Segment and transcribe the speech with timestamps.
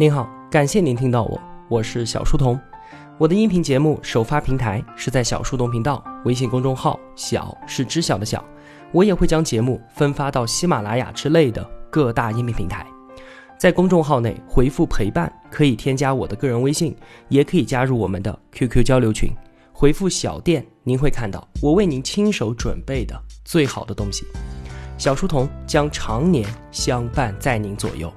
[0.00, 1.38] 您好，感谢您听到我，
[1.68, 2.58] 我是小书童。
[3.18, 8.42] 我的音频节目首发平台是在小书童频道微信公众号，小是知晓的小。
[8.92, 12.86] 我也会将节目分发到喜马拉雅之类的各大音频平台。
[13.58, 16.96] 在公众号内回复“陪伴”，可以添加我的个人微信，
[17.28, 19.30] 也可以加入我们的 QQ 交流群。
[19.70, 23.14] 回复“小店”，您会看到我为您亲手准备的
[23.44, 24.24] 最好的东西。
[24.96, 28.10] 小书童将常年相伴在您左右。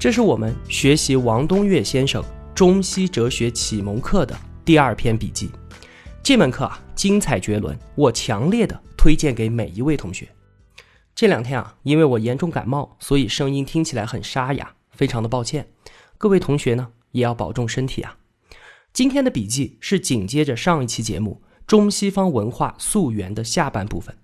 [0.00, 2.24] 这是我们学习王东岳先生
[2.54, 4.34] 中西哲学启蒙课的
[4.64, 5.50] 第二篇笔记。
[6.22, 10.26] 这门课啊，精彩绝伦，我强烈的推荐给每一位同学。
[11.14, 15.68] 这两天啊，因为我严重感冒，所以声音听起来很沙哑，非常的抱歉。
[16.16, 18.16] 各位同学呢，也要保重身体啊。
[18.94, 24.16] 今天的笔记是紧接着上一期节目中西方文化溯源的下半部分，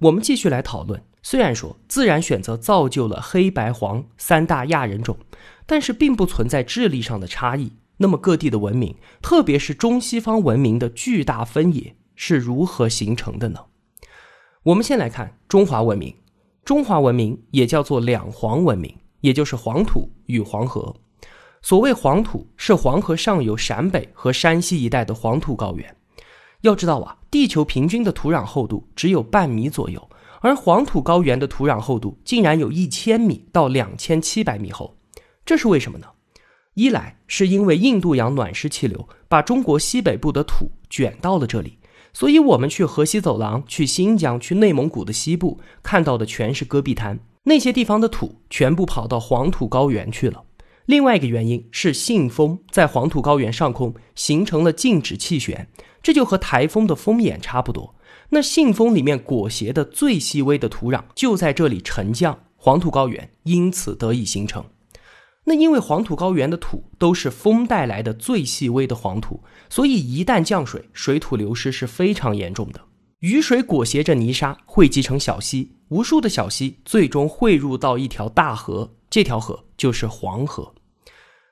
[0.00, 1.02] 我们继续来讨论。
[1.26, 5.16] 虽然说自然选择造就了黑白黄三大亚人种，
[5.64, 7.72] 但是并不存在智力上的差异。
[7.96, 13.60] 那么各地的文明，特别是中西方文明的巨大分野是如何形成的呢？
[14.64, 16.14] 我们先来看中华文明。
[16.62, 20.94] 中华文明也叫做两黄文明，也就是黄土与黄河。
[21.62, 25.96] 所谓黄土，是黄河上游陕北和山西一带的黄土高原。
[26.60, 30.10] 要知道啊，地球平均的土壤厚度只有半米左右。
[30.44, 34.94] 而黄土高原的土壤厚度竟然有一千米到两千七百米厚，
[35.46, 36.06] 这是为什么呢？
[36.74, 41.78] 一来是因为印度洋暖湿气流把中国西北部的土卷到了这里，
[42.12, 50.42] 所以我们去河西走廊、去新疆、去内蒙古的西部看到的全是戈壁滩，那些地方的土全部跑到黄土高原去了。
[50.84, 55.66] 另外一个原因是信风在黄土高原上空形成了静止气旋，
[56.02, 57.93] 这就和台风的风眼差不多。
[58.30, 64.64] 那信封里面裹挟的最细微的土壤就在这里沉降，黄土高原因此得以形成。
[65.44, 72.80] 那因为黄土高原的土都是风带来的最细微的黄土，所以一旦降水，水土流失是非常严重的。
[73.20, 80.74] 雨水裹挟着泥沙汇集成小溪，无数的小溪最终汇入到一条大河，这条河就是黄河。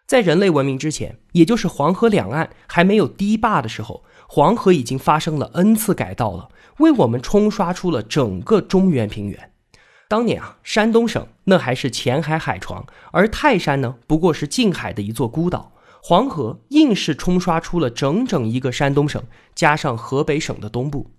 [0.06, 4.04] 在人类文明之前，也就是黄河两岸还没有堤坝的时候。
[4.34, 6.48] 黄河已经发生了 n 次改道了，
[6.78, 9.53] 为我们冲刷出了整个中原平原。
[10.09, 15.72] 当年啊，山东省那还是前海海床，而泰山呢，不过是近海的一座孤岛。
[16.03, 19.22] 黄河硬是冲刷出了整整一个山东省，
[19.54, 21.10] 加上河北省的东部。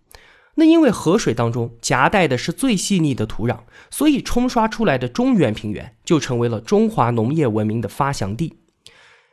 [0.55, 3.59] 那因为河水当中夹带的是最细腻的土壤，
[3.91, 8.57] 所以冲刷出来的中原平原就成为了中华农业文明的发祥地。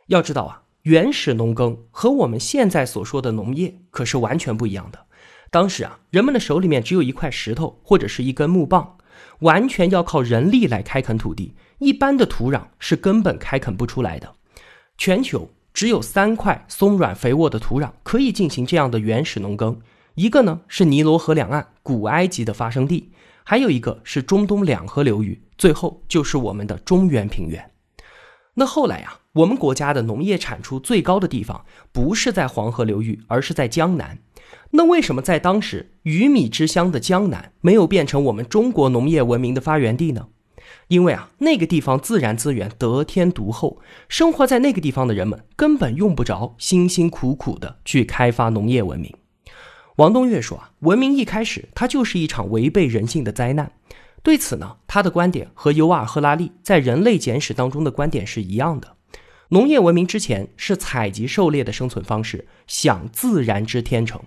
[0.08, 0.64] 要知道啊。
[0.82, 4.98] 原始农耕和我们现在所说的农业可是完全不一样的。
[5.50, 8.96] 当时啊，人们的手里面只有一块石头或者是一根木棒，
[9.40, 11.54] 完全要靠人力来开垦土地。
[11.80, 14.32] 一般的土壤是根本开垦不出来的。
[14.96, 19.80] 全球只有三块松软肥沃的土壤可以进行这样的原始农耕，
[20.14, 23.12] 一个呢是尼罗河两岸古埃及的发生地，
[23.44, 27.70] 还有一个是中东两河流域，最后就是我们的中原平原。
[28.54, 29.19] 那后来呀。
[29.34, 34.18] 我们国家的农业产出最高的地方不是在黄河流域，而是在江南。
[34.72, 40.26] 那为什么在当时鱼米之乡的江南没有变成我们中国农业文明的发源地呢？
[40.88, 49.14] 因为啊，那个地方自然资源得天独厚，生活在那个地方的人们根本用不着辛辛苦苦的去开发农业文明。
[49.96, 53.70] 王东岳说啊，文明一开始它就是一场违背人性的灾难。
[54.24, 58.96] 对此呢，他的观点和尤瓦尔·赫拉利在《人类简史》当中的观点是一样的。
[59.52, 64.22] 农业文明之前是采集狩猎的生存方式，享自然之天成，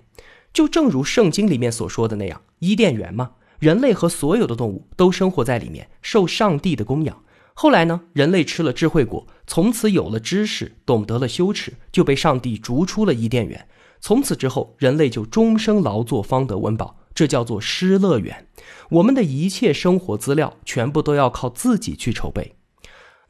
[0.51, 7.23] 就正如圣经里面所说的那样，伊甸园嘛，人类和所有的动物都生活在里面，受上帝的供养。
[7.53, 13.65] 后来呢，人类吃了智慧果，从此有了知识，懂得了羞耻，就被上帝逐出了伊甸园。
[14.01, 18.47] 从此之后，人类就终生劳作方得温饱，这叫做失乐园。
[18.89, 22.55] 我们的一切生活资料全部都要靠自己去筹备。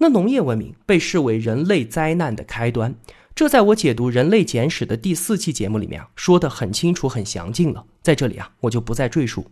[0.04, 2.94] 那农业文明被视为人类灾难的开端，
[3.34, 9.50] 这在我解读《人类简史》的第四期节目里面啊说的很清楚、很详尽了，在这里啊我就不再赘述。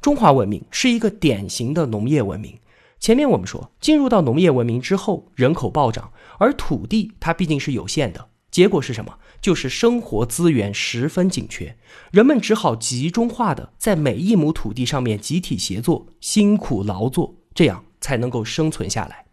[0.00, 2.56] 中华文明是一个典型的农业文明。
[3.00, 9.18] 前面我们说，进入到农业文明之后，人口暴涨，而土地它毕竟是有限的，结果是什么？
[9.40, 11.76] 就是生活资源十分紧缺，
[12.12, 19.24] 人们只好集中化的在每一亩土地上面集体协作、辛苦劳作，这样才能够生存下来。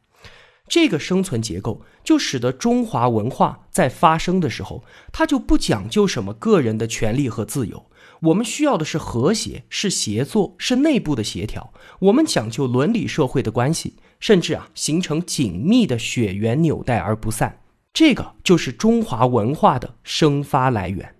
[0.67, 7.85] 这个生存结构就使得中华文化在发生的时候，它就不讲究什么个人的权利和自由。
[8.21, 11.71] 我们需要的是和谐，是协作，是内部的协调。
[11.99, 17.61] 我们讲究伦理社会的关系，甚至啊形成紧密的血缘纽带而不散。
[17.93, 21.15] 这个就是中华文化的生发来源。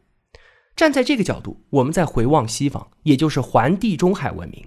[0.75, 4.65] 站在这个角度，我们再回望西方，也就是环地中海文明，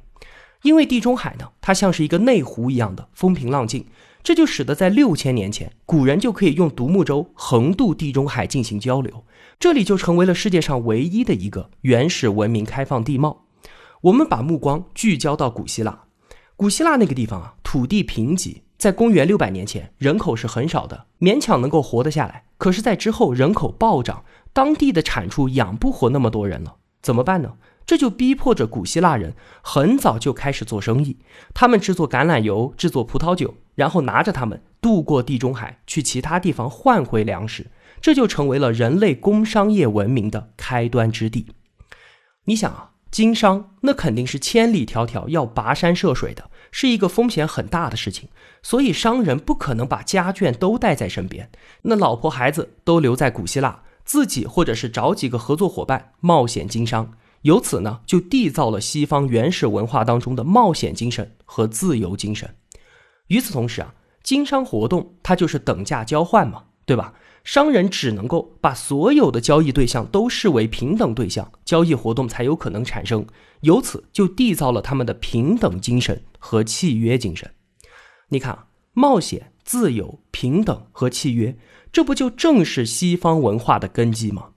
[0.63, 3.87] 因为地中海呢，它像是一个内湖一样的风平浪静，
[4.23, 9.25] 这就使得在六千年前，古人就可以用独木舟横渡地中海进行交流，
[9.59, 13.45] 这里就成为了世界上唯一的一个原始文明开放地貌。
[14.03, 16.05] 我们把目光聚焦到古希腊，
[16.57, 18.63] 古希腊那个地方啊，土地贫瘠。
[18.79, 22.45] 在公元六百年前，人口是很少的，勉强能够活得下来。
[22.57, 24.25] 可是，在之后人口暴涨，
[24.55, 27.57] 当地的产出养不活那么多人了，怎么办呢？
[27.91, 31.17] 这就逼迫着古希腊人很早就开始做生意，
[31.53, 37.67] 他们制作橄榄油，制作葡萄酒，然后拿着它们渡过地中海，去其他地方换回粮食，
[38.01, 41.49] 这就成为了人类工商业文明的开端之地。
[42.45, 46.49] 你想啊，经商那肯定是千里迢迢要跋山涉水的。
[46.71, 48.29] 是一个风险很大的事情，
[48.63, 51.51] 所以商人不可能把家眷都带在身边，
[51.83, 62.55] 那老婆孩子都留在古希腊，自己或者是找几个合作伙伴冒险经商，由此呢就缔造了西方原始文化当中的冒险精神和自由精神。
[63.29, 67.15] 与此同时啊，经商活动它就是等价交换嘛，对吧？
[67.43, 73.25] 商人只能够把所有的交易对象都视为平等对象，交易活动才有可能产生，
[73.63, 77.51] 由此就缔造了他们的平等精神和契约精神。
[78.29, 81.57] 你看，冒险、自由、平等和契约，
[81.91, 84.51] 这不就正是西方文化的根基吗？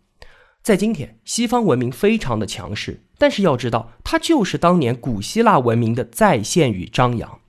[0.63, 7.39] 在今天，西方文明非常的强势，但是要知道，它就是当年古希腊文明的再现与张扬。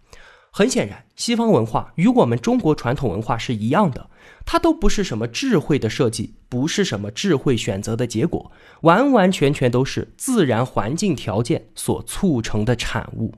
[0.51, 4.11] 很显然，西方文化与我们中国传统文化是一样的。
[4.45, 8.51] 它都不是什么智慧的设计，不是什么智慧选择的结果，
[8.81, 13.33] 完完全全都是自然环境条件所促成的产物。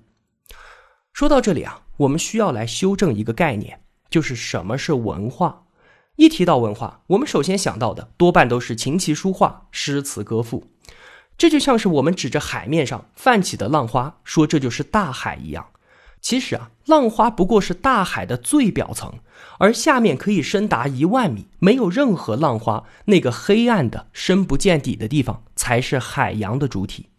[1.12, 5.65] 说到这里啊，我们需要来修正一个概念，就是什么是文化。
[6.16, 10.64] 一提到文化，我们首先想到的多半都是琴棋书画、诗词歌赋，
[11.36, 15.66] 这就像是我们指着海面上泛起的浪花，说这就是大海一样。
[16.22, 19.12] 其实啊，浪花不过是大海的最表层，
[19.58, 27.10] 而下面可以深达一万米，没有任何浪花，那个黑暗的、深不见底的地方，才是海洋的主体。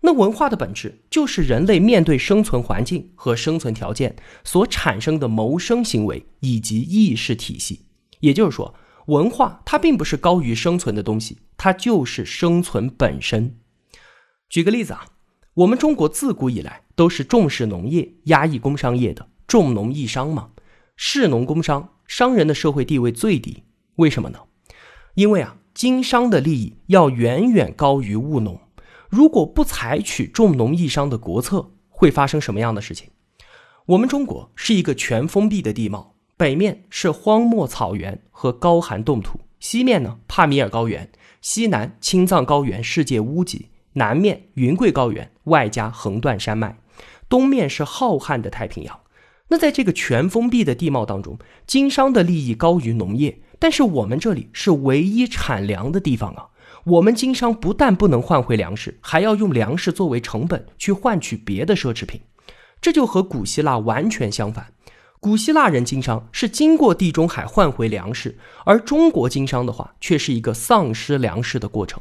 [0.00, 7.82] 那文化的本质，就是人类面对生存环境和生存条件所产生的谋生行为以及意识体系。
[8.20, 8.74] 也就是说，
[9.06, 13.58] 文化它并不是高于生存的东西，它就是生存本身。
[14.48, 15.06] 举个例子啊。
[15.54, 20.50] 我们中国自古以来都是重视农业、压抑工商业的，重农抑商嘛。
[20.96, 23.64] 士农工商，商人的社会地位最低，
[23.96, 24.38] 为什么呢？
[25.14, 28.60] 因为啊，经商的利益要远远高于务农。
[29.08, 33.08] 如果不采取重农抑商的国策，会发生什么样的事情？
[33.86, 41.10] 我们中国是一个全封闭的地貌，北面是荒漠草原和高寒冻土，西面呢帕米尔高原，
[41.42, 43.68] 西南青藏高原，世界屋脊。
[43.92, 46.78] 南面云贵高原，外加横断山脉，
[47.28, 49.00] 东面是浩瀚的太平洋。
[49.48, 56.48] 那在这个全封闭的地貌当中，经商的利益高于农业，但是我们这里是唯一产粮的地方啊！
[56.84, 62.22] 我们经商不但不能换回粮食，还要用粮食作为成本去换取别的奢侈品，
[62.80, 64.72] 这就和古希腊完全相反。
[65.20, 72.00] 古希腊人经商是经过地中海换回粮食，而中国经商的话，却是一个丧失粮食的过程。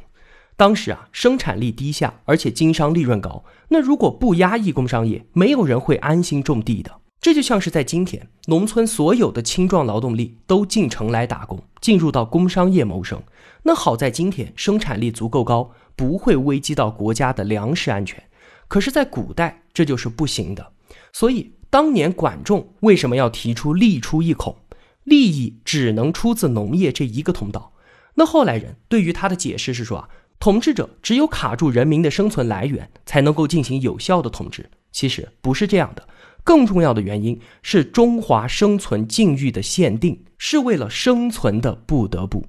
[0.55, 3.43] 当时啊，生产力低下，而且经商利润高。
[3.67, 6.95] 那如果不压抑工商业，没有人会安心种地的。
[7.19, 13.21] 这就像是在今天，农村所有的青壮劳动力都进城来打工，进入到工商业谋生。
[13.63, 18.23] 那好在今天生产力足够高，不会危及到国家的粮食安全。
[18.69, 20.71] 可是，在古代这就是不行的。
[21.11, 24.55] 所以当年管仲为什么要提出利出一孔，
[25.03, 27.73] 利益只能出自农业这一个通道？
[28.15, 30.09] 那后来人对于他的解释是说啊。
[30.41, 34.69] 统治者只有卡住人民的生存来源，才能够进行有效的统治。
[34.89, 36.07] 其实不是这样的，
[36.45, 42.45] 更重要的原因是中华生存境遇的限定，是为了生存的不得不。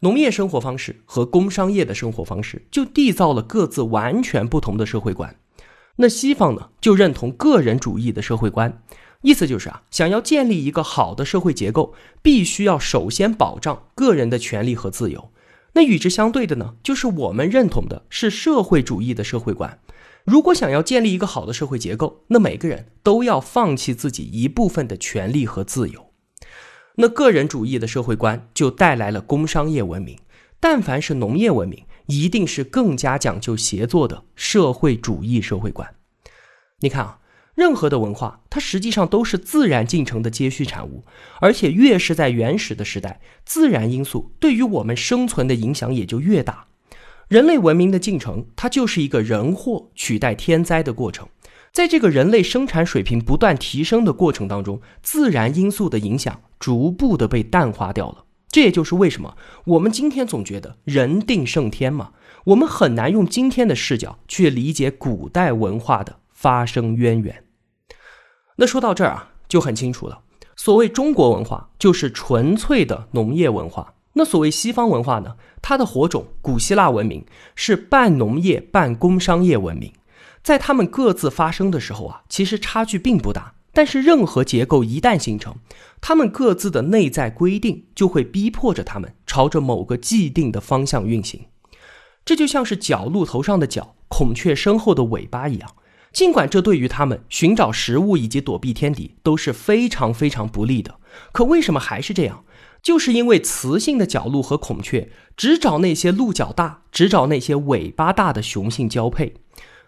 [0.00, 5.36] 农业生活方式和工商业的生活方式就缔造了各自完全不同的社会观。
[5.96, 8.82] 那西方呢，就认同个人主义的社会观，
[9.22, 15.30] 意思就是啊，想要建立一个好的社会结构，必须要首先保障个人的权利和自由。
[15.72, 19.78] 那与之相对的呢，就是我们认同的是社会主义的社会观。
[20.24, 26.06] 如果想要建立一个好的社会结构，那每个人都要放弃自己一部分的权利和自由。
[26.96, 30.18] 那个人主义的社会观就带来了工商业文明。
[30.58, 35.94] 但凡是农业文明，一定是更加讲究协作的社会主义社会观。
[36.80, 37.18] 你看啊，
[37.54, 41.04] 任何的文化，它实际上都是自然进程的接续产物，
[41.40, 46.66] 而且越是在原始的时代，自然因素对于我们生存的影响也就越大。
[47.28, 51.26] 人类文明的进程，它就是一个人祸取代天灾的过程。
[51.72, 58.25] 在这个人类生产水平不断提升的过程当中，自然因素的影响逐步的被淡化掉了。
[58.50, 62.12] 这也就是为什么我们今天总觉得人定胜天嘛，
[62.44, 67.44] 我们很难用今天的视角去理解古代文化的发生渊源。
[68.56, 70.20] 那说到这儿啊，就很清楚了。
[70.56, 73.92] 所谓中国文化，就是纯粹的农业文化。
[74.14, 75.36] 那所谓西方文化呢？
[75.60, 79.92] 它的火种古希腊文明是半农业半工商业文明。
[80.42, 83.55] 在他们各自发生的时候啊，其实差距并不大。
[83.76, 85.56] 但是任何结构一旦形成，
[86.00, 91.42] 他们各自的内在规定就会逼迫着他们朝着某个既定的方向运行。
[92.24, 95.74] 这就像是角鹿头上的角，孔雀身后的尾巴一样。
[96.10, 100.94] 尽管这对于他们寻找食物以及躲避天敌都是非常非常不利的，
[101.32, 102.44] 可为什么还是这样？
[102.82, 109.34] 就是因为雌性的角鹿和孔雀只找那些鹿角大、只找那些尾巴大的雄性交配。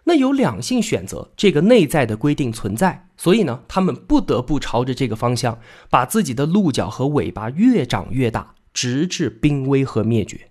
[0.09, 5.61] 那有两性选择这个内在的规定存在，所以呢，他们不得不朝着这个方向，
[5.91, 10.49] 把自己的鹿角和尾巴越长越大，直至濒危和灭绝。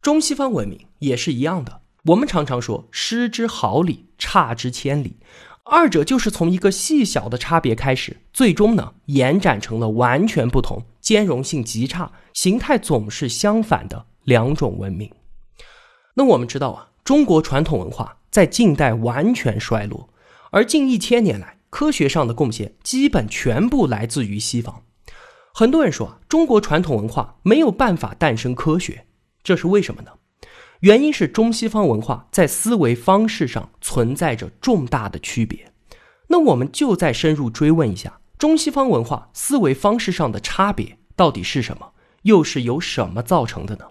[0.00, 1.80] 中西方文明也是一样的。
[2.04, 5.16] 我们常常说“失之毫厘，差之千里”，
[5.66, 15.10] 二者就是从一个细小的差别开始，最终呢延展成了完全不同、兼容性极差、形态总是相反的两种文明。
[16.14, 20.08] 那我们知道啊，中国传统文化在近代完全衰落，
[20.50, 24.82] 而近一千年来科学上的贡献基本全部来自于西方。
[25.54, 29.06] 很多人说啊，中国传统文化没有办法诞生科学，
[29.42, 30.12] 这是为什么呢？
[30.80, 35.72] 原因是中西方文化在思维方式上存在着重大的区别，
[36.28, 41.92] 那我们就再深入追问一下，中西方文化思维方式上的差别到底是什么，
[42.22, 43.86] 又是由什么造成的呢？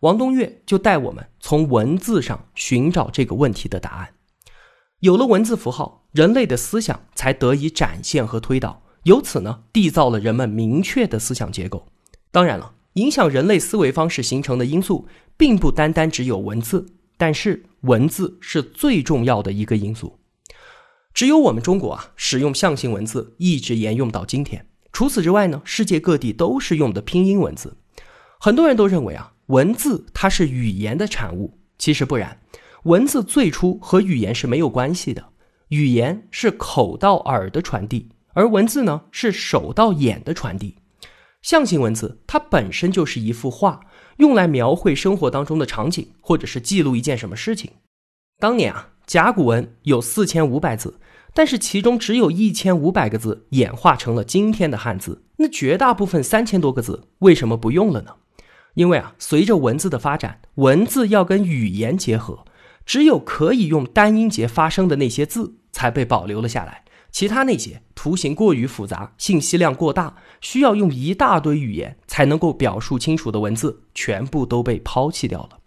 [0.00, 4.14] 王东岳就带我们从文字上寻找这个问题的答案。
[5.00, 11.88] 有了文字符号，人类的思想才得以展现和推导，由此呢，缔造了人们明确的思想结构。
[12.30, 15.06] 当然了，影响人类思维方式形成的因素。
[15.38, 16.86] 并不单单只有文字，
[17.18, 20.18] 但是文字是最重要的一个因素。
[21.12, 24.66] 只有我们中国啊，使用象形文字一直沿用到今天。
[24.92, 27.76] 除此之外呢，世界各地都是用的拼音文字。
[28.40, 32.40] 很多人都认为啊，文字它是语言的产物，其实不然。
[32.84, 35.24] 文字最初和语言是没有关系的，
[35.68, 40.76] 语言是口到耳的传递，而文字呢是手到眼的传递。
[41.42, 43.80] 象形文字它本身就是一幅画。
[44.16, 47.70] 用来描绘生活当中的场景，或者是记录一件什么事情。
[48.38, 50.98] 当年啊，甲骨文有四千五百字，
[51.34, 55.24] 但是其中只有一千五百个字演化成了今天的汉字。
[55.36, 58.14] 那绝大部分三千多个字为什么不用了呢？
[58.76, 62.44] 因为啊，随着文字的发展，文字要跟语言结合，
[62.84, 66.84] 只有可以用单音节发声的那些字才被保留了下来。
[67.10, 75.60] 其他那些图形过于复杂、信息量过大、需要用一大堆语言才能够表述清楚的文字，全部都被抛弃掉了。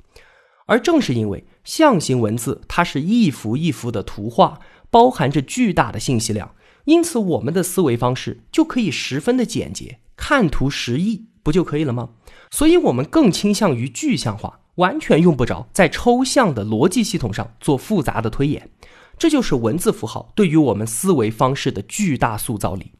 [0.67, 4.59] 而正是因为象形文字它是一幅一幅的图画，
[4.91, 6.53] 包含着巨大的信息量，
[6.85, 12.09] 因此我们的思维方式就可以十分的简洁，看图识意，不就可以了吗？
[12.51, 18.69] 所以我们更倾向于具象化，完全用不着在抽象的逻辑系统上做复杂的推演。
[19.17, 22.93] 这就是文字符号对于我们思维方式的巨大塑造力。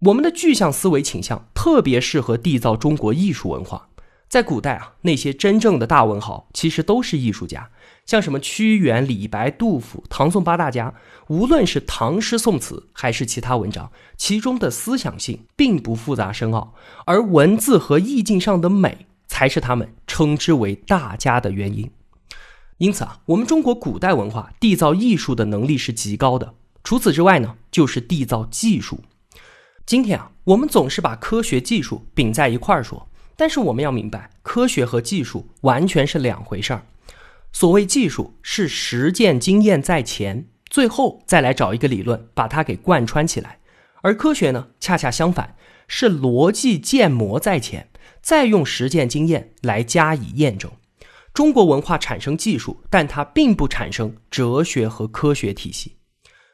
[0.00, 3.88] 我们的具象思维倾向特别适合缔造中国艺术文化。
[4.28, 7.70] 在古代啊，那些真正的大文豪其实都是艺术家，
[8.06, 10.94] 像什么屈原、李白、杜甫、唐宋八大家，
[11.26, 16.72] 无论是唐诗宋词还是其他文章，其中的思想性并不复杂深奥，
[17.04, 21.90] 而文字和意境上的美才是他们称之为大家的原因。
[22.78, 26.54] 因此啊，我们中国古代文化缔造艺术的能力是极高的。
[26.84, 29.00] 除此之外呢，就是缔造技术。
[29.84, 36.86] 今天啊，我们总是把科学技术并在一块儿说，但是我们要明白，科学和技术完全是两回事儿。
[37.58, 43.52] 所谓技术是实践经验在前，最后再来找一个理论把它给贯穿起来；
[44.02, 45.56] 而科学呢，恰恰相反，
[45.88, 47.88] 是逻辑建模在前，
[48.20, 50.70] 再用实践经验来加以验证。
[51.32, 55.96] 中国文化产生技术，但它并不产生哲学和科学体系。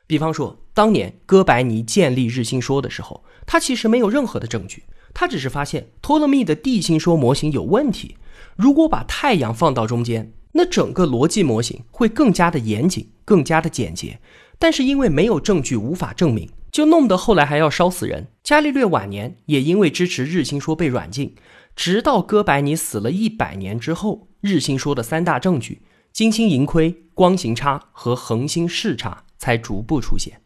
[0.07, 8.17] 比方说，当年哥白尼建立日心说的时候，他其实没有任何的证据，他只是发现托勒密的地心说模型有问题。
[8.55, 14.21] 如果把太阳放到中间，那整个逻辑模型会更加的严谨，更加的简洁。
[14.59, 18.29] 但是因为没有证据，无法证明，就弄得后来还要烧死人。
[18.45, 21.35] 伽利略晚年也因为支持日心说被软禁，
[21.75, 25.83] 直到哥白尼死了一百年之后，日心说的三大证据——
[26.13, 30.43] 金星盈亏、光行差和恒星视差——才逐步出现。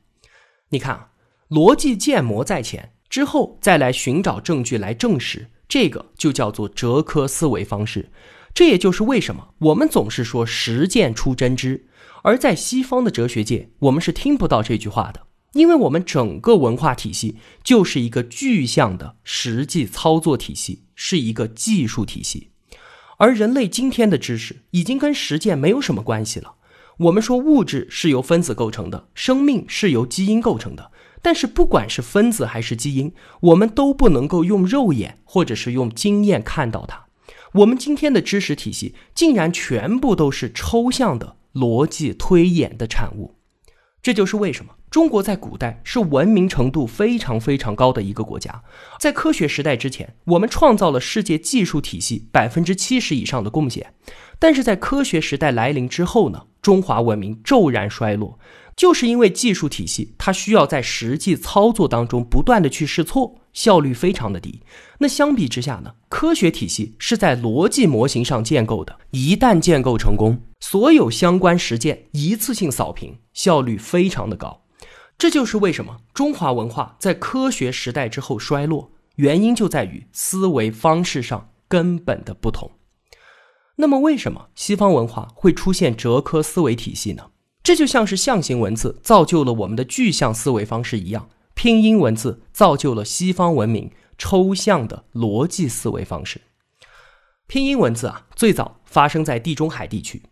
[0.70, 1.10] 你看，
[1.50, 8.08] 逻辑建模在前，之后再来寻找证据来证实，这个就叫做哲科思维方式。
[8.56, 11.88] 这也就是为什么我们总是说实践出真知。
[12.22, 22.48] 而在西方的哲学界，我们是听不到这句话的，因为我们整个文化体系就是一个具象的实际操作体系，是一个技术体系。
[23.18, 26.54] 而人类今天的知识已经跟实践没有什么关系了。
[27.00, 37.05] 我们说物质是由分子构成的，生命是由基因构成的，但是不管是分子还是基因，我们都不能够用肉眼或者是用经验看到它。
[37.54, 41.36] 我们今天的知识体系竟然全部都是抽象的。
[41.56, 43.36] 逻辑推演的产物，
[44.02, 48.62] 这就是为什么中国在古代是文明程度非常非常高的一个国家。
[49.00, 53.94] 在科学时代之前，我们创造了世界技术体系百分之七十以上的贡献，
[54.38, 58.38] 但是在科学时代来临之后呢，中华文明骤然衰落。
[58.76, 64.60] 就是因为技术体系，它需要在实际操作当中不断的去试错，效率非常的低。
[64.98, 74.62] 那相比之下呢，科学体系是在逻辑模型上建构的，一旦建构成功，所有相关实践一次性扫平，效率非常的高。
[75.16, 82.70] 这就是为什么中华文化在科学时代之后衰落，原因就在于思维方式上根本的不同。
[83.76, 87.28] 那么，为什么西方文化会出现哲科思维体系呢？
[87.66, 96.42] 这就像是象形文字造就了我们的具象思维方式一样，拼音文字造就了西方文明抽象的逻辑思维方式。
[97.48, 100.22] 拼音文字啊，最早发生在地中海地区。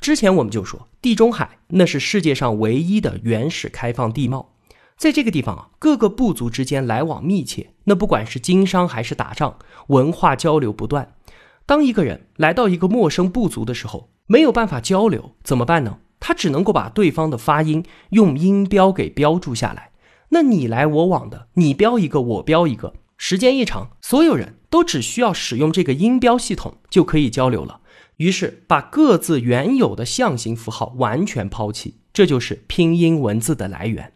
[0.00, 4.56] 之前我们就说，地中海那是世界上唯一的原始开放地貌，
[4.96, 11.14] 在这个地方啊，各个部族之间来往密切，那不管是经商还是打仗，文化交流不断。
[11.64, 15.98] 当一个人来到一个陌生部族的时候，没有办法交流，怎么办呢？
[16.24, 19.90] 他只能够把对方的发音用音标给标注下来。
[20.28, 27.80] 那你来我往的，你标一个，我标一个，时间一长，所有人都只需要使用这个音标系统就可以交流了。
[28.18, 34.12] 于是把各自原有的象形符号完全抛弃，这就是拼音文字的来源。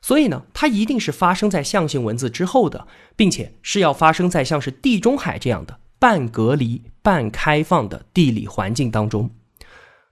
[0.00, 2.86] 所以呢，它一定是发生在象形文字之后的，
[3.16, 9.30] 并且是要发生在像是地中海这样的半隔离、半开放的地理环境当中。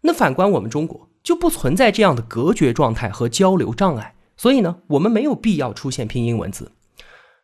[0.01, 1.07] 那反观我们中国。
[1.28, 6.72] 就不存在这样的隔绝状态和交流障碍，所以呢，我们没有必要出现拼音文字。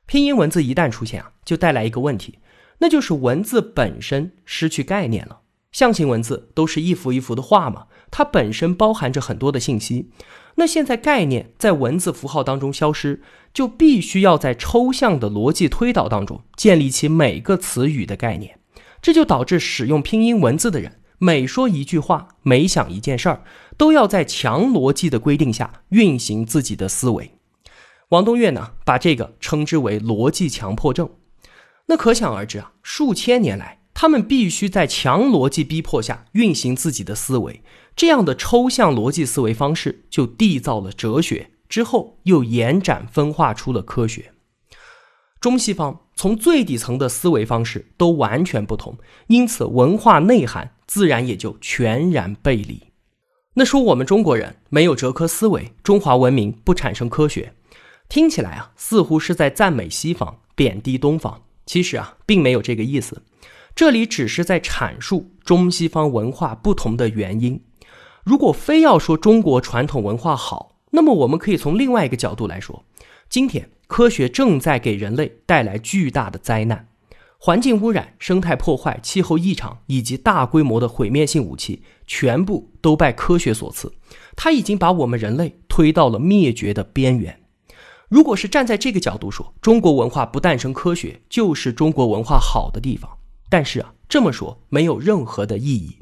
[0.06, 2.38] 拼音文字一旦出现啊，就带来一个问题，
[2.78, 5.40] 那就是文字本身失去概念了。
[5.70, 10.08] 象形文字都是一幅一幅的画嘛，它本身包含着很多的信息。
[10.54, 13.20] 那现在概念在文字符号当中消失，
[13.52, 18.58] 就必须要在抽象的逻辑推导当中建立起每个词语的概念，
[19.02, 21.00] 这就导致使用拼音文字的人。
[21.18, 23.42] 每说一句话，每想一件事儿，
[23.76, 27.38] 都要在强逻辑的规定下运行自己的思维。
[28.10, 31.10] 王东岳呢，把这个称之为逻辑强迫症。
[31.86, 37.62] 那可想而知啊，数千年来，他们必须在强逻辑逼迫下运行自己的思维。
[37.96, 44.32] 这样的抽象逻辑思维方式，就缔造了哲学，之后又延展分化出了科学。
[45.40, 52.82] 中西方从最底层的思维方式都完全不同，因此文化内涵自然也就全然背离。
[53.54, 57.52] 那说我们中国人没有哲科思维，中华文明不产生科学，
[58.08, 61.42] 听起来啊似乎是在赞美西方，贬低东方。
[61.66, 63.22] 其实啊并没有这个意思，
[63.74, 67.62] 这里只是在阐述中西方文化不同的原因。
[68.24, 72.84] 如果非要说中国传统文化好，那么我们可以从另外一个角度来说，
[73.28, 73.70] 今天。
[73.86, 76.88] 科学正在给人类带来巨大的灾难，
[77.44, 83.92] 环境污染、生态破坏、气候异常以及大规模的毁灭性武器，全部都拜科学所赐。
[84.34, 87.38] 它已经把我们人类推到了灭绝的边缘。
[88.08, 93.10] 如果是站在这个角度说，中国文化不诞生科学，就是中国文化好的地方。
[93.50, 95.98] 但是啊，这么说没有任何的意义。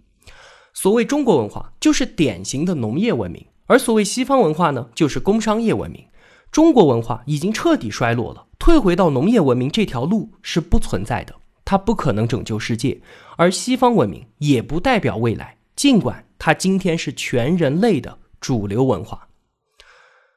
[0.72, 6.04] 所谓中国文化，就是典型的农业文明；而所谓西方文化呢，就是工商业文明。
[6.52, 13.00] 中国文化已经彻底衰落了，退回到农业文明这条路是不存在的，它不可能拯救世界。
[13.36, 19.26] 而西方文明也不代表未来，尽管它今天是全人类的主流文化。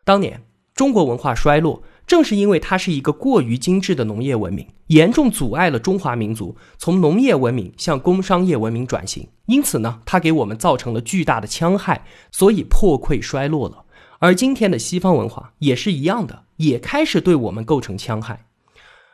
[0.04, 0.42] 当年
[0.74, 9.30] 中国文化衰落，正是因为它是一个过于精致的农业文明，严重阻碍了中华民族从农业文明向工商业文明转型。
[9.46, 13.85] 因此呢，它给我们造成了巨大的戕害，所以破溃衰落了。
[14.26, 18.48] 而今天的西方文化也是一样的，也开始对我们构成戕害。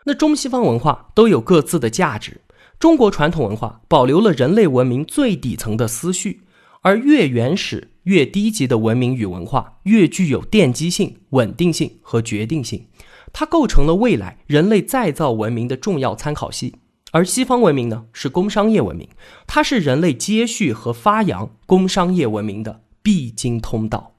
[0.05, 2.39] 那中西方文化都有各自的价值。
[2.79, 6.43] 中国传统文化保留了人类文明最底层的思绪，
[6.79, 12.87] 而越原始、越低级的文明与文化，越具有奠基性、稳定性和决定性。
[13.33, 16.75] 它构成了未来人类再造文明的重要参考系。
[17.11, 19.09] 而西方文明呢，是工商业文明，
[19.45, 24.13] 它是人类接续和发扬工商业文明的必经通道。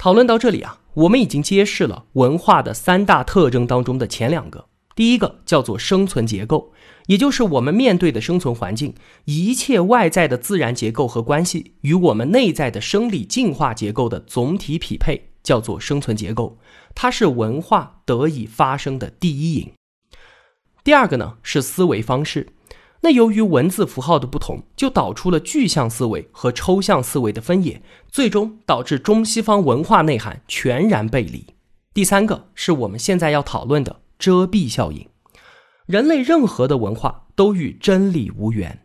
[0.00, 0.78] 讨论到这里啊。
[0.94, 4.64] 我们已经揭示了文化的三大特征当中的前两个，
[4.96, 6.72] 第一个叫做生存结构，
[7.06, 8.94] 也就是我们面对的生存环境，
[9.26, 16.58] 一切外在的自然结构和关系与我们内在的生理进化结构的总体匹配，叫做生存结构，
[16.94, 19.70] 它是文化得以发生的第一因。
[20.82, 22.48] 第二个呢是思维方式。
[23.02, 31.46] 那由于文字符号的不同，就导出了具象思维和抽象思维的分野，最终导致中西方文化内涵全然背离。
[31.94, 35.08] 第三个是我们现在要讨论的遮蔽效应。
[35.86, 38.82] 人类任何的文化都与真理无缘，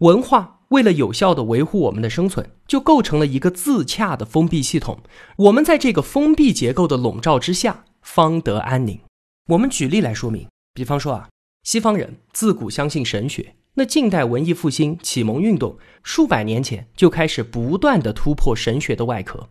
[0.00, 5.00] 文化为了有效的维护我们的生存，就构成了一个自洽的封闭系统。
[5.38, 9.00] 我们在这个封闭结构的笼罩之下，方得安宁。
[9.46, 11.28] 我们举例来说明，比方说啊。
[11.62, 19.50] 西方人自古相信神学，那近代文艺复兴、启蒙运动数百年前就开始不断的突破神学的外壳。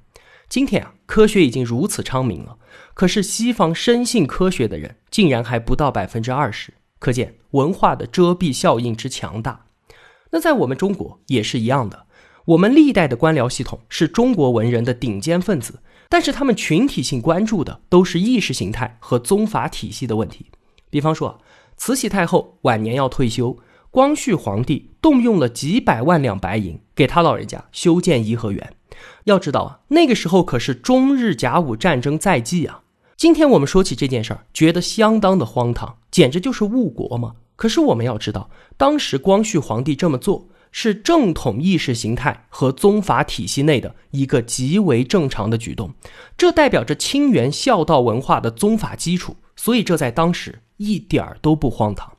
[0.50, 2.58] 今天啊，科学已经如此昌明了，
[2.93, 9.67] 可是西方深信科学的人竟然还不到百分之二十，可见文化的遮蔽效应之强大。
[10.32, 12.08] 那在我们中国也是一样的，
[12.46, 20.48] 我们历代的官僚系统是中国文人的顶尖分子，但是他们群体性关注的都是意识形态和宗法体系的问题，
[20.89, 21.39] 比方说。
[21.78, 23.58] 慈禧太后晚年要退休，
[23.92, 28.74] 光绪皇帝动用了几百万两白银给他老人家修建颐和园。
[29.26, 32.82] 要知道啊，那个时候可是中日甲午战争在即啊。
[33.16, 37.34] 今天我们说起这件事儿，觉得相当的荒唐，简直就是误国嘛。
[37.56, 45.92] 可是我们要知道，当时光绪皇帝这么做，是正统意识形态和宗法体系内的一个极为正常的举动，
[46.38, 50.60] 这代表着清源孝道文化的宗法基础，所以这在当时。
[50.78, 52.13] 一点儿都不荒唐。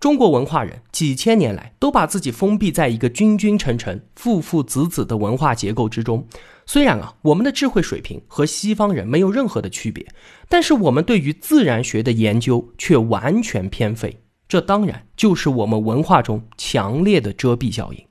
[0.00, 6.26] 中国文化人几千年来都把自己封闭在一个君君臣臣、父父子子的文化结构之中。
[6.66, 10.06] 虽然啊，我们的智慧水平和西方人没有任何的区别，
[10.48, 14.20] 但是我们对于自然学的研究却完全偏废。
[14.46, 18.04] 这当然就是我们文化中强烈的遮蔽效应。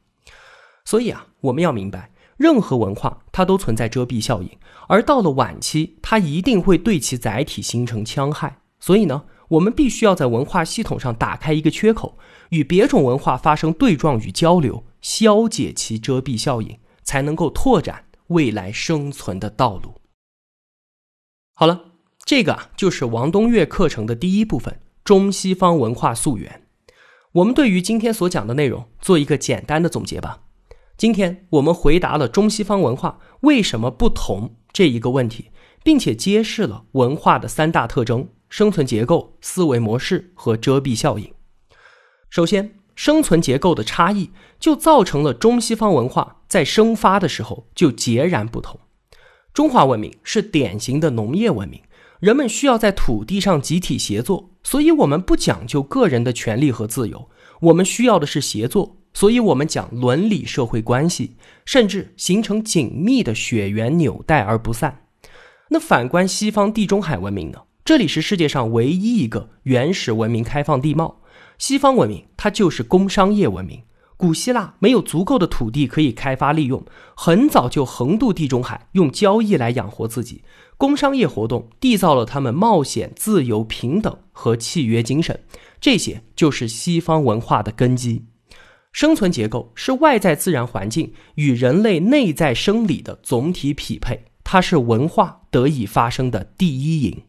[0.86, 4.50] 所以啊，我们要明白，任何文化它都存在遮蔽效应，
[4.88, 8.58] 而到了晚期，它一定会对其载体形成戕害。
[8.80, 9.24] 所以呢？
[9.54, 12.18] 我们必须要在文化系统上打开一个缺口，
[12.50, 20.02] 与别种文化发生对撞与交流，消解其遮蔽效应，才能够拓展未来生存的道路。
[21.54, 21.92] 好了，
[22.26, 26.64] 这个就是王东岳课程的第一部分——中西方文化溯源。
[27.34, 30.42] 我们对于今天所讲的内容做一个简单的总结吧。
[30.98, 35.52] 今天我们回答了中西方文化为什么不同这一个问题，
[35.84, 38.30] 并且揭示了文化的三大特征。
[38.54, 41.34] 生存结构、思维模式和遮蔽效应。
[42.30, 48.80] 首先，生存结构的差异就造成了中西方文化在生发的时候就截然不同。
[49.56, 51.82] 中华文明是典型的农业文明，
[52.20, 57.28] 人们需要在土地上集体协作，所以我们不讲究个人的权利和自由，
[57.60, 65.08] 我们需要的是协作，所以我们讲伦理社会关系，甚至形成紧密的血缘纽带而不散。
[65.70, 67.58] 那反观西方地中海文明呢？
[67.86, 71.20] 这里是世界上唯一一个原始文明开放地貌，
[71.58, 73.84] 西方文明它就是工商业文明。
[74.16, 80.44] 古希腊没有足够的土地可以开发利用，很早就横渡地中海，用交易来养活自己。
[80.78, 85.44] 工商业活动缔造了他们冒险、自由、平等和契约精神，
[85.82, 88.24] 这些就是西方文化的根基。
[88.94, 97.24] 生存结构是外在自然环境与人类内在生理的总体匹配，它是文化得以发生的第一因。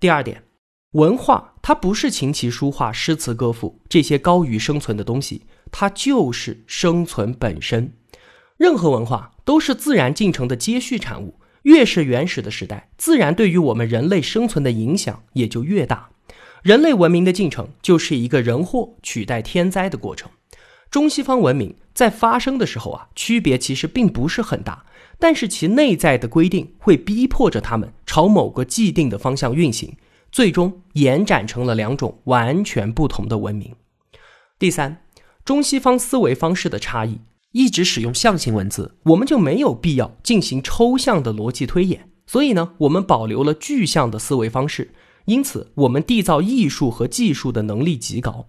[0.00, 0.44] 第二点，
[0.92, 7.92] 文化它不是琴棋书画、诗词歌赋这些高于生存的东西，它就是生存本身。
[8.56, 16.10] 任何文化都是自然进程的接续产物，越是原始的时代，自然对于我们人类生存的影响也就越大。
[16.62, 20.30] 人类文明的进程就是一个人祸取代天灾的过程。
[20.92, 24.84] 中西方文明在发生的时候啊，区别其实并不是很大，
[25.18, 29.96] 但是其内在的规定会逼迫着他们朝某个既定的方向运行，
[30.30, 33.74] 最终延展成了两种完全不同的文明。
[34.60, 35.02] 第三，
[35.44, 37.18] 中西方思维方式的差异，
[37.50, 42.08] 一直使用象形文字，我们就没有必要进行抽象的逻辑推演。
[42.28, 44.92] 所以呢，我们保留了具象的思维方式，
[45.24, 48.46] 因此我们缔造艺术和技术的能力极高。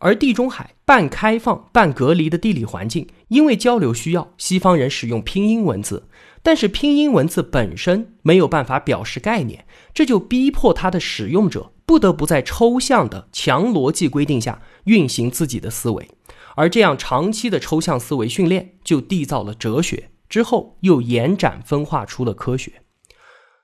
[0.00, 6.08] 而地中海半开放半隔离的地理环境，因为交流需要，西方人使用拼音文字，
[6.42, 11.72] 但是拼音文字本身没有办法表示概念，这就逼迫它的使用者。
[11.86, 16.08] 不得不在抽象的强逻辑规定下运行自己的思维，
[16.54, 22.82] 而这样长期的抽象思维训练就缔造了哲学，之后又延展分化出了科学。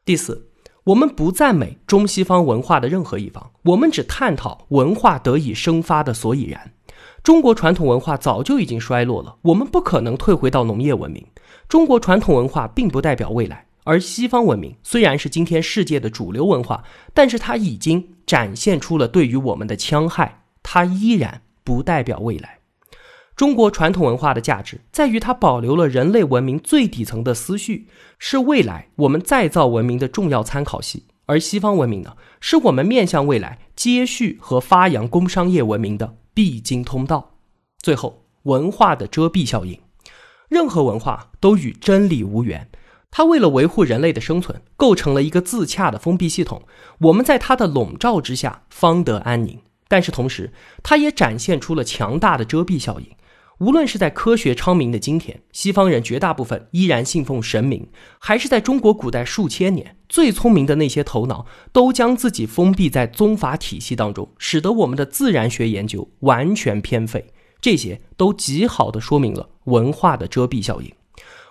[0.05, 0.46] 第四，
[0.87, 6.71] 我们不赞美中西方文化的任何一方，我们只探讨文化得以生发的所以然。
[7.25, 11.27] 中国传统文化早就已经衰落了，我们不可能退回到农业文明。
[11.69, 13.67] 中国传统文化并不代表未来。
[13.83, 22.61] 而西方文明虽然是今天世界的主流文化，但是它已经展现出了对于我们的戕害，它依然不代表未来。
[23.37, 27.87] 中国传统文化的价值在于它保留了人类文明最底层的思绪，
[28.19, 37.35] 是未来我们再造文明的重要参考系；而西方文明呢，是我们面向未来接续和发扬工商业文明的必经通道。
[37.79, 39.79] 最后，文化的遮蔽效应，
[40.49, 42.71] 任何文化都与真理无缘。
[43.11, 46.63] 它为了维护人类的生存，构成了一个自洽的封闭系统。
[47.01, 49.61] 我们在它的笼罩之下方得安宁。
[49.89, 53.07] 但是同时，它也展现出了强大的遮蔽效应。
[53.59, 57.89] 无论是在科学昌明的今天，西方人绝大部分依然信奉神明，
[58.19, 67.25] 还是在中国古代数千年，最聪明的那些头脑都将自己封闭在宗法体系当中，使得我们的自然学研究完全偏废。
[67.59, 70.93] 这些都极好的说明了文化的遮蔽效应。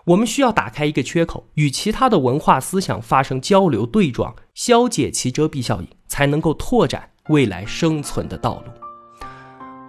[0.06, 8.72] 我们需要打开一个缺口，与其他的文化思想发生交流对撞，消解其遮蔽效应，才能够拓展未来生存的道路。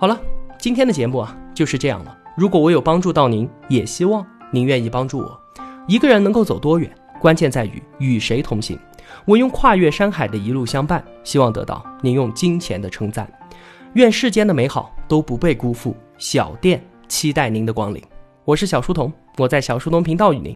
[0.01, 0.19] 好了，
[0.67, 2.19] 今天的节目啊就是这样了。
[2.37, 5.41] 如果我有帮助到您，也希望您愿意帮助我。
[5.87, 8.77] 一个人能够走多远，关键在于与谁同行。
[9.27, 13.33] 我用跨越山海的一路相伴，希望得到您用金钱的称赞。
[13.93, 15.97] 愿世间的美好都不被辜负。
[16.19, 18.03] 小店期待您的光临。
[18.45, 20.53] 我是小书童，我在小书童频道与您